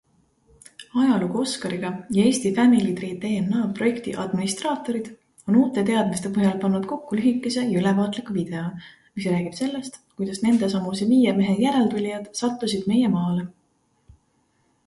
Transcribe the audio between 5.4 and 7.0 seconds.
on uute teadmiste põhjal pannud